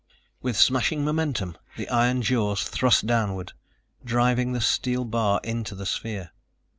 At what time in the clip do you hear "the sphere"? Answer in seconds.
5.75-6.31